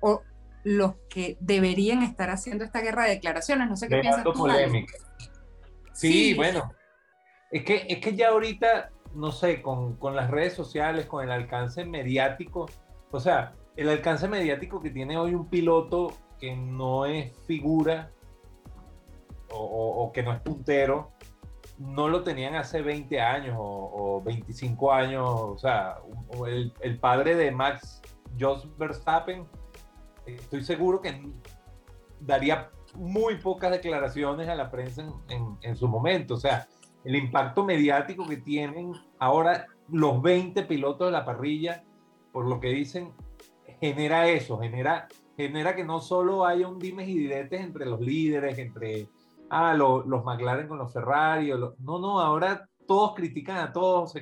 [0.00, 0.22] o
[0.66, 3.68] los que deberían estar haciendo esta guerra de declaraciones.
[3.68, 4.32] No sé qué piensas tú.
[5.92, 6.72] Sí, sí, bueno.
[7.50, 11.84] Es que, es que ya ahorita no sé, con, las redes sociales, con el alcance
[11.84, 12.66] mediático,
[13.10, 18.10] o sea, el alcance mediático que tiene hoy un piloto que no es figura
[19.50, 21.12] o, que no es puntero,
[21.78, 25.98] no lo tenían hace 20 años o, 25 años, o sea,
[26.46, 28.02] el, padre de Max
[28.38, 29.46] Jos Verstappen,
[30.26, 31.30] estoy seguro que
[32.20, 36.66] daría muy pocas declaraciones a la prensa en, su momento, o sea,
[37.04, 41.84] el impacto mediático que tienen ahora los 20 pilotos de la parrilla,
[42.32, 43.12] por lo que dicen,
[43.80, 48.58] genera eso, genera, genera que no solo haya un dimes y diretes entre los líderes,
[48.58, 49.08] entre
[49.50, 54.14] ah, los McLaren con los Ferrari, no, no, ahora todos critican a todos,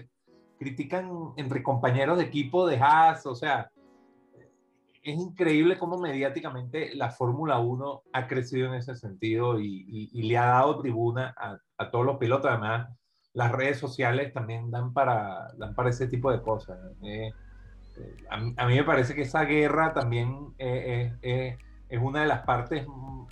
[0.59, 3.71] critican entre compañeros de equipo de Haas, o sea,
[5.05, 10.47] es increíble cómo mediáticamente la Fórmula 1 ha crecido en ese sentido y, le ha
[10.47, 12.51] dado tribuna a, todos los pilotos.
[12.51, 12.89] Además,
[13.35, 16.79] las redes sociales también dan para, dan para ese tipo de cosas.
[17.03, 17.33] Eh,
[17.99, 21.13] eh, a, mí, me parece que esa guerra también eh,
[21.89, 23.27] es una de las partes, mm,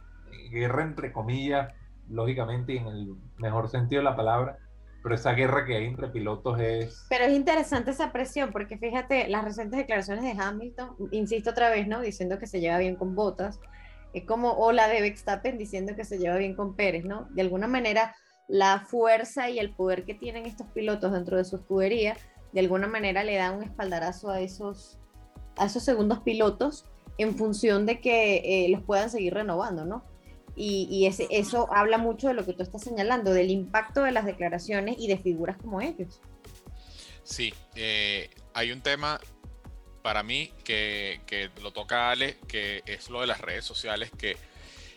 [0.51, 1.73] guerra entre comillas,
[2.09, 4.59] lógicamente, y en el mejor sentido de la palabra,
[5.03, 7.07] pero esa guerra que hay entre pilotos es...
[7.09, 11.89] Pero es interesante esa presión, porque fíjate, las recientes declaraciones de Hamilton, insisto otra vez,
[11.89, 12.01] ¿no?
[12.01, 13.61] Diciendo que se lleva bien con Bottas,
[14.13, 17.27] es como, o la de Verstappen diciendo que se lleva bien con Pérez, ¿no?
[17.31, 18.15] De alguna manera,
[18.47, 22.17] la fuerza y el poder que tienen estos pilotos dentro de su escudería,
[22.53, 24.99] de alguna manera le da un espaldarazo a esos,
[25.57, 26.85] a esos segundos pilotos
[27.19, 30.05] en función de que eh, los puedan seguir renovando, ¿no?
[30.55, 34.27] Y, ese, eso habla mucho de lo que tú estás señalando, del impacto de las
[34.27, 36.21] declaraciones y de figuras como ellos.
[37.23, 39.19] Sí, eh, hay un tema
[40.03, 44.37] para mí que, que, lo toca Ale, que es lo de las redes sociales, que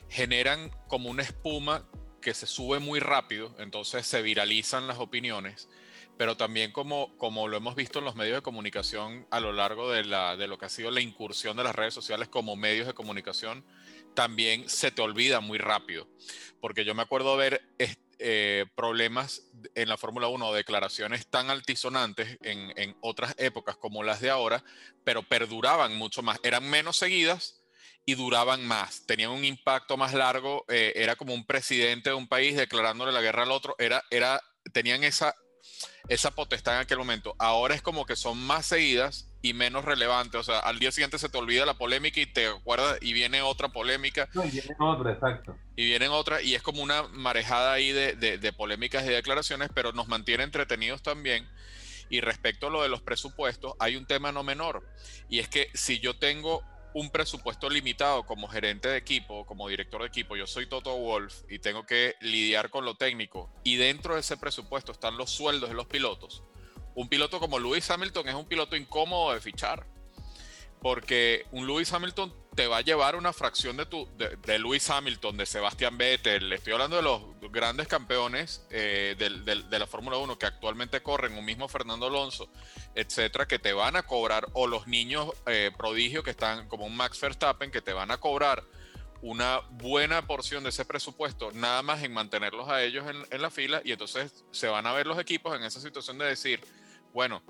[0.09, 1.85] generan como una espuma
[2.21, 5.69] que se sube muy rápido, entonces se viralizan las opiniones,
[6.17, 9.91] pero también como, como lo hemos visto en los medios de comunicación a lo largo
[9.91, 12.87] de, la, de lo que ha sido la incursión de las redes sociales como medios
[12.87, 13.63] de comunicación,
[14.15, 16.07] también se te olvida muy rápido.
[16.59, 17.61] Porque yo me acuerdo ver
[18.17, 19.43] eh, problemas
[19.75, 24.63] en la Fórmula 1, declaraciones tan altisonantes en, otras épocas como las de ahora,
[25.03, 27.61] pero perduraban mucho más, eran menos seguidas
[28.05, 32.27] y duraban más, tenían un impacto más largo, eh, era como un presidente de un
[32.27, 35.35] país declarándole la guerra al otro, era, era, tenían esa,
[36.07, 37.35] esa potestad en aquel momento.
[37.39, 40.37] Ahora es como que son más seguidas y menos relevante.
[40.37, 43.41] O sea, al día siguiente se te olvida la polémica y te acuerdas y viene
[43.41, 44.27] otra polémica.
[44.33, 45.57] y viene otra, exacto.
[45.75, 49.91] Y vienen otra y es como una marejada ahí de, de, polémicas y declaraciones, pero
[49.91, 51.47] nos mantiene entretenidos también.
[52.09, 54.87] Y respecto a lo de los presupuestos, hay un tema no menor.
[55.27, 56.63] Y es que si yo tengo
[56.95, 61.43] un presupuesto limitado como gerente de equipo, como director de equipo, yo soy Toto Wolf
[61.49, 65.69] y tengo que lidiar con lo técnico y dentro de ese presupuesto están los sueldos
[65.69, 66.41] de los pilotos,
[66.95, 69.85] un piloto como Lewis Hamilton es un piloto incómodo de fichar.
[70.81, 75.35] Porque un Lewis Hamilton te va a llevar una fracción de, tu, de, Lewis Hamilton,
[75.37, 76.53] de Sebastian Vettel.
[76.53, 81.43] Estoy hablando de los grandes campeones eh, de, la Fórmula 1 que actualmente corren, un
[81.43, 82.49] mismo Fernando Alonso,
[82.95, 86.95] etcétera, que te van a cobrar, o los niños eh, prodigios que están como un
[86.95, 88.63] Max Verstappen, que te van a cobrar
[89.21, 93.49] una buena porción de ese presupuesto, nada más en mantenerlos a ellos en, en la
[93.49, 96.61] fila, y entonces se van a ver los equipos en esa situación de decir,
[97.13, 97.41] bueno,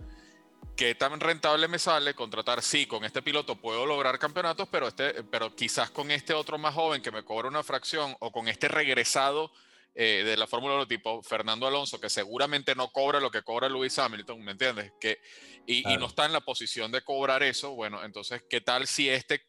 [0.75, 2.61] ¿qué tan rentable me sale contratar?
[2.61, 6.73] Sí, con este piloto puedo lograr campeonatos, pero, este, pero quizás con este otro más
[6.73, 9.51] joven que me cobra una fracción o con este regresado
[9.93, 13.69] eh, de la Fórmula 1 tipo Fernando Alonso, que seguramente no cobra lo que cobra
[13.69, 14.91] Lewis Hamilton, ¿me entiendes?
[14.99, 15.19] Que,
[15.65, 19.47] y, no está en la posición de cobrar eso, bueno, entonces, ¿qué tal si este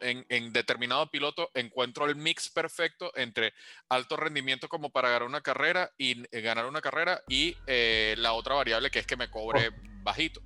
[0.00, 3.52] en, determinado piloto encuentro el mix perfecto entre
[3.88, 8.32] alto rendimiento como para ganar una carrera y eh, ganar una carrera y eh, la
[8.32, 9.70] otra variable que es que me cobre
[10.02, 10.40] bajito.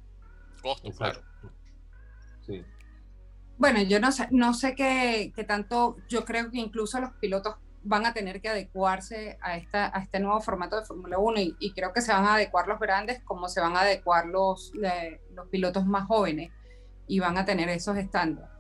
[0.60, 1.20] Costo, claro.
[2.46, 2.64] Sí.
[3.60, 8.06] Bueno, yo no sé, no sé qué, tanto, yo creo que incluso los pilotos van
[8.06, 11.92] a tener que adecuarse a, esta, a este nuevo formato de Fórmula 1 y, creo
[11.92, 15.84] que se van a adecuar los grandes como se van a adecuar los, los pilotos
[15.84, 16.50] más jóvenes
[17.06, 18.50] y van a tener esos estándares.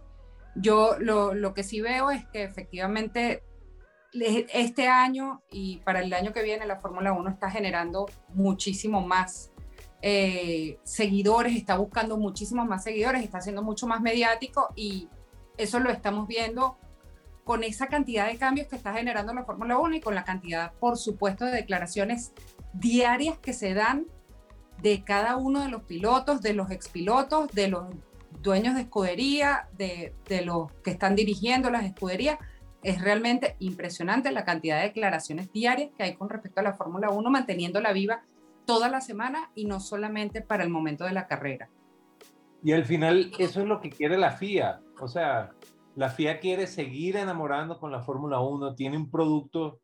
[0.54, 3.42] Yo lo, lo, que sí veo es que efectivamente
[4.12, 9.50] este año y para el año que viene la Fórmula 1 está generando muchísimo más
[10.02, 15.08] eh, seguidores, está buscando muchísimos más seguidores, está siendo mucho más mediático y
[15.58, 16.78] eso lo estamos viendo
[17.44, 20.72] con esa cantidad de cambios que está generando la Fórmula 1 y con la cantidad,
[20.74, 22.32] por supuesto, de declaraciones
[22.72, 24.06] diarias que se dan
[24.80, 27.84] de cada uno de los pilotos, de los expilotos, de los
[28.40, 32.38] dueños de escudería, de, de los que están dirigiendo las escuderías.
[32.82, 37.10] Es realmente impresionante la cantidad de declaraciones diarias que hay con respecto a la Fórmula
[37.10, 38.22] 1, manteniéndola viva
[38.66, 41.68] toda la semana y no solamente para el momento de la carrera.
[42.62, 44.80] Y al final eso es lo que quiere la FIA.
[45.00, 45.50] O sea,
[45.96, 49.80] la FIA quiere seguir enamorando con la Fórmula 1, tiene un producto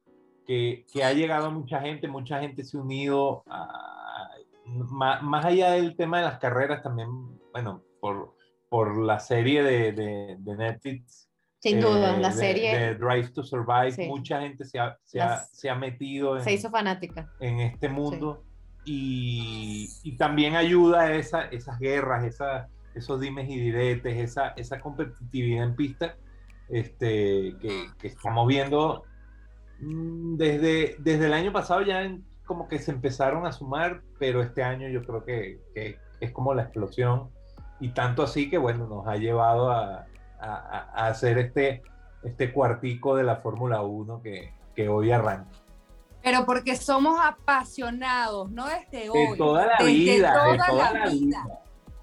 [0.46, 4.30] que, que, ha llegado a mucha gente, mucha gente se ha unido, a,
[4.66, 7.08] más, más, allá del tema de las carreras también,
[7.52, 8.36] bueno, por,
[8.68, 11.28] por la serie de, de, de Netflix.
[11.58, 12.78] Sin duda, la eh, serie.
[12.78, 16.52] De Drive to Survive, mucha gente se ha, se, ha, se ha metido en, se
[16.52, 17.28] hizo fanática.
[17.40, 18.45] en este mundo
[18.86, 24.80] y, y, también ayuda a esa, esas guerras, esa, esos dimes y diretes, esa, esa
[24.80, 26.16] competitividad en pista
[26.68, 29.04] este, que, que estamos viendo
[29.80, 32.08] mm, desde, desde el año pasado ya
[32.44, 36.54] como que se empezaron a sumar, pero este año yo creo que, que es como
[36.54, 37.28] la explosión
[37.80, 40.06] y tanto así que, bueno, nos ha llevado a,
[40.40, 41.82] a, hacer este,
[42.22, 45.50] este cuartico de la Fórmula 1 que, que, hoy arranca.
[46.26, 49.30] Pero porque somos apasionados, no desde hoy.
[49.30, 50.32] De toda la vida.
[50.32, 51.46] de toda la, vida.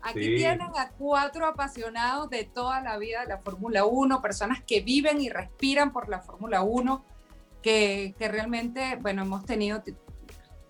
[0.02, 4.80] Aquí tienen a cuatro apasionados de toda la vida de la Fórmula 1, personas que
[4.80, 7.04] viven y respiran por la Fórmula 1,
[7.62, 9.84] que, que, realmente, bueno, hemos tenido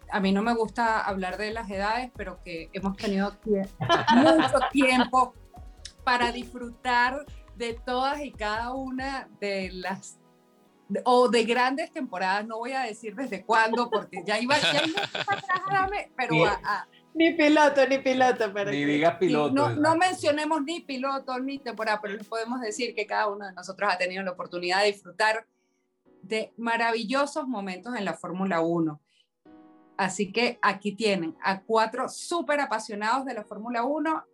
[0.10, 5.36] a mí no me gusta hablar de las edades, pero que hemos tenido mucho tiempo
[6.04, 7.24] para disfrutar
[7.56, 10.18] de todas y cada una de las
[11.06, 15.02] o de grandes temporadas, no voy a decir desde cuándo, porque ya iba, ya iba
[15.02, 16.36] a pero
[17.14, 18.52] ni piloto, ni piloto.
[18.54, 19.54] Pero ni digas piloto.
[19.54, 23.54] No, no, mencionemos ni piloto ni temporada, pero les podemos decir que cada uno de
[23.54, 25.46] nosotros ha tenido la oportunidad de disfrutar
[26.22, 29.00] de maravillosos momentos en la Fórmula 1.
[29.98, 34.26] Así que aquí tienen a cuatro súper apasionados de la Fórmula 1,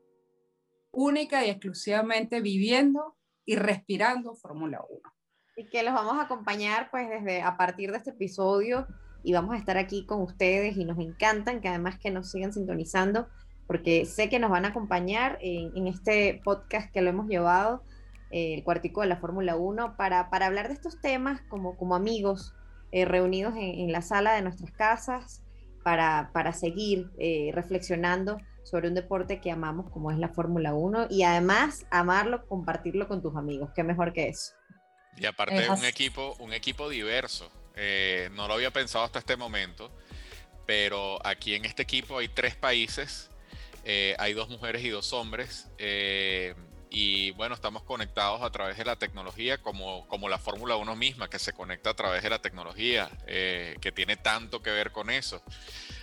[0.91, 5.18] única y exclusivamente viviendo y respirando Fórmula 1.
[5.67, 8.87] Que los vamos a acompañar pues desde a partir de este episodio
[9.23, 12.53] y vamos a estar aquí con ustedes y nos encantan que además que nos sigan
[12.53, 13.27] sintonizando
[13.69, 17.83] porque sé que nos van a acompañar en, este podcast que lo hemos llevado,
[18.31, 21.93] eh, el cuartico de la Fórmula 1, para, para hablar de estos temas como, como
[21.93, 22.55] amigos
[22.91, 25.43] eh, reunidos en, en, la sala de nuestras casas,
[25.83, 31.05] para, para seguir eh, reflexionando sobre un deporte que amamos como es la Fórmula 1
[31.11, 33.69] y además amarlo, compartirlo con tus amigos.
[33.75, 34.58] ¿Qué mejor que eso?
[35.17, 37.51] Y aparte de un equipo, un equipo diverso.
[37.75, 39.91] Eh, no lo había pensado hasta este momento,
[40.65, 43.29] pero aquí en este equipo hay tres países,
[43.85, 45.67] eh, hay dos mujeres y dos hombres
[46.89, 51.29] y bueno, estamos conectados a través de la tecnología, como, como la Fórmula 1 misma,
[51.29, 55.09] que se conecta a través de la tecnología, eh, que tiene tanto que ver con
[55.09, 55.43] eso.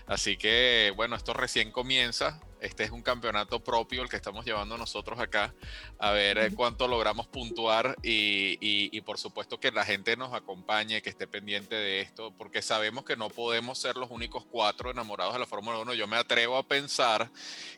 [0.06, 2.40] Así que bueno, esto recién comienza.
[2.66, 5.54] Este es un campeonato propio el que estamos llevando nosotros acá,
[6.00, 11.00] a ver eh, cuánto logramos puntuar y, y, por supuesto que la gente nos acompañe,
[11.00, 15.34] que esté pendiente de esto, porque sabemos que no podemos ser los únicos cuatro enamorados
[15.34, 15.94] de la Fórmula 1.
[15.94, 17.30] Yo me atrevo a pensar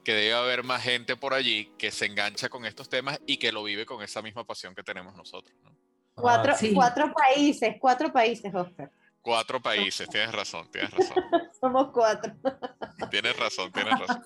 [0.04, 3.52] que debe haber más gente por allí que se engancha con estos temas y que
[3.52, 5.54] lo vive con esa misma pasión que tenemos nosotros.
[6.14, 8.90] Cuatro, ah, cuatro países, cuatro países, Oscar.
[9.20, 11.22] Cuatro países, tienes razón, tienes razón.
[11.60, 12.32] Somos cuatro.
[13.10, 14.24] Tienes razón, tienes razón.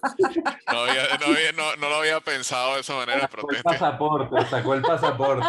[0.70, 4.46] No, había, no, había, no, no, lo había pensado de esa manera, sacó el pasaporte,
[4.46, 5.46] sacó el pasaporte.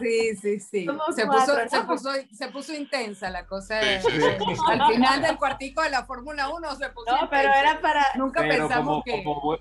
[0.00, 0.86] Sí, sí, sí.
[1.14, 3.80] Se puso, se, puso, se puso, intensa la cosa.
[3.82, 4.56] Sí, sí, sí.
[4.68, 7.30] Al final del cuartico de la Fórmula 1 se puso No, intensa.
[7.30, 8.06] pero era para...
[8.14, 9.24] Nunca pero pensamos como, que...
[9.24, 9.58] Como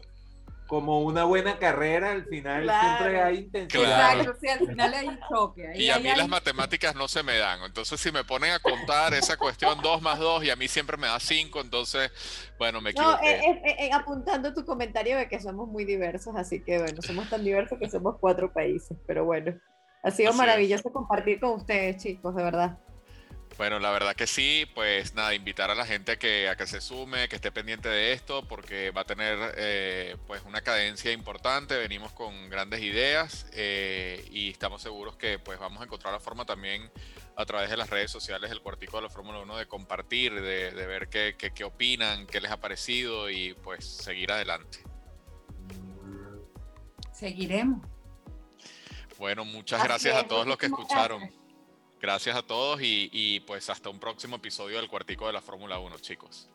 [0.68, 4.11] como una buena carrera, al final siempre hay intensidad.
[4.11, 5.72] Exacto, sí, al final hay choque.
[5.76, 7.63] y a mí las matemáticas no se me dan.
[7.63, 10.97] Entonces, si me ponen a contar esa cuestión 2 más 2 y a mí siempre
[10.97, 12.11] me da 5, entonces,
[12.59, 13.11] bueno, me equivoqué.
[13.11, 17.01] No, eh, eh, eh, apuntando tu comentario de que somos muy diversos, así que bueno,
[17.01, 19.57] somos tan diversos que somos cuatro países, pero bueno.
[20.03, 22.78] Ha sido maravilloso compartir con ustedes, chicos, de verdad.
[23.57, 26.67] Bueno, la verdad que sí, pues nada, invitar a la gente a que, a que
[26.67, 31.11] se sume, que esté pendiente de esto, porque va a tener eh, pues una cadencia
[31.11, 36.19] importante, venimos con grandes ideas eh, y estamos seguros que pues vamos a encontrar la
[36.19, 36.91] forma también
[37.35, 40.71] a través de las redes sociales del Cuartico de la Fórmula 1 de compartir, de,
[40.71, 44.79] de ver qué, qué, qué opinan, qué les ha parecido y pues seguir adelante.
[47.11, 47.87] Seguiremos.
[49.17, 51.46] Bueno, muchas gracias a todos los que escucharon.
[51.99, 55.97] Gracias a todos y, pues hasta un próximo episodio del Cuartico de la Fórmula 1,
[55.99, 56.49] chicos.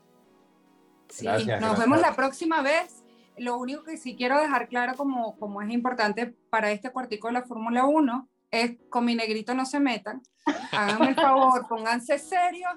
[1.09, 3.03] Sí, nos vemos la próxima vez.
[3.37, 7.35] Lo único que sí quiero dejar claro como, como es importante para este Cuartico de
[7.35, 10.23] la Fórmula 1 es con mi negrito no se metan.
[10.71, 12.73] Háganme el favor, pónganse serios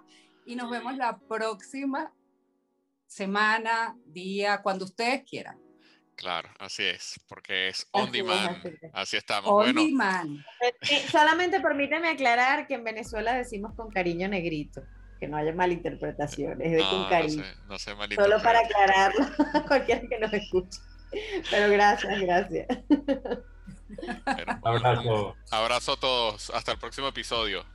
[0.46, 2.12] y nos vemos la próxima
[3.06, 5.65] semana, día, cuando ustedes quieran.
[6.16, 8.58] Claro, así es, porque es on demand.
[8.94, 9.52] Así estamos.
[9.52, 10.40] On demand.
[10.62, 14.82] Eh, solamente permíteme aclarar que en Venezuela decimos con cariño negrito,
[15.20, 17.44] que no haya malinterpretaciones, es de con cariño.
[17.68, 20.80] No sé, Solo para aclararlo a cualquiera que nos escuche.
[21.52, 22.68] Pero gracias, gracias.
[24.64, 25.36] abrazo.
[25.52, 26.50] Abrazo a todos.
[26.52, 27.66] Hasta el próximo episodio.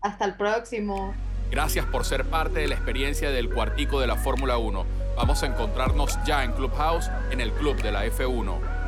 [0.00, 1.14] Hasta el próximo.
[1.50, 4.86] Gracias por ser parte de la experiencia del cuartico de la Fórmula 1.
[5.16, 8.83] Vamos a encontrarnos ya en Clubhouse en el Club de la F1.